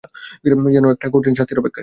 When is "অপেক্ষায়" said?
1.59-1.79